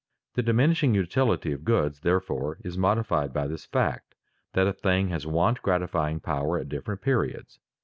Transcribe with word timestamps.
The 0.33 0.41
diminishing 0.41 0.95
utility 0.95 1.51
of 1.51 1.63
goods, 1.63 1.99
therefore, 1.99 2.57
is 2.63 2.75
modified 2.75 3.33
by 3.33 3.45
this 3.45 3.67
fact 3.67 4.15
that 4.53 4.65
a 4.65 4.73
thing 4.73 5.09
has 5.09 5.27
want 5.27 5.61
gratifying 5.61 6.21
power 6.21 6.57
at 6.57 6.69
different 6.69 7.03
periods. 7.03 7.59